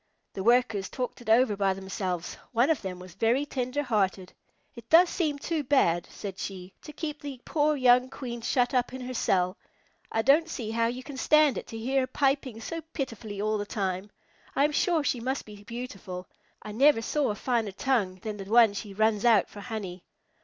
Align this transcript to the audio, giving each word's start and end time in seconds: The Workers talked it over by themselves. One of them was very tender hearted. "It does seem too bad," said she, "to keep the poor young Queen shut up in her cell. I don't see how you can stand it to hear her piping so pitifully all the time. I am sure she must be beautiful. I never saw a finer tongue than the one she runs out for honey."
The 0.33 0.41
Workers 0.43 0.89
talked 0.89 1.21
it 1.21 1.29
over 1.29 1.55
by 1.55 1.75
themselves. 1.75 2.35
One 2.53 2.71
of 2.71 2.81
them 2.81 2.97
was 2.97 3.13
very 3.13 3.45
tender 3.45 3.83
hearted. 3.83 4.33
"It 4.73 4.89
does 4.89 5.09
seem 5.11 5.37
too 5.37 5.63
bad," 5.63 6.07
said 6.09 6.39
she, 6.39 6.73
"to 6.81 6.91
keep 6.91 7.21
the 7.21 7.39
poor 7.45 7.75
young 7.75 8.09
Queen 8.09 8.41
shut 8.41 8.73
up 8.73 8.93
in 8.93 9.01
her 9.01 9.13
cell. 9.13 9.57
I 10.11 10.23
don't 10.23 10.49
see 10.49 10.71
how 10.71 10.87
you 10.87 11.03
can 11.03 11.17
stand 11.17 11.55
it 11.59 11.67
to 11.67 11.77
hear 11.77 11.99
her 12.01 12.07
piping 12.07 12.59
so 12.61 12.81
pitifully 12.93 13.39
all 13.39 13.59
the 13.59 13.65
time. 13.67 14.09
I 14.55 14.63
am 14.65 14.71
sure 14.71 15.03
she 15.03 15.19
must 15.19 15.45
be 15.45 15.63
beautiful. 15.65 16.27
I 16.63 16.71
never 16.71 17.03
saw 17.03 17.29
a 17.29 17.35
finer 17.35 17.71
tongue 17.71 18.15
than 18.23 18.37
the 18.37 18.45
one 18.45 18.73
she 18.73 18.95
runs 18.95 19.23
out 19.23 19.49
for 19.49 19.59
honey." 19.59 20.03